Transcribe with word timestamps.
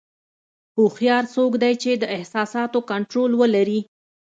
هوښیار 0.75 1.23
څوک 1.35 1.51
دی 1.63 1.73
چې 1.83 1.91
د 2.01 2.03
احساساتو 2.15 2.79
کنټرول 2.91 3.31
ولري. 3.41 3.79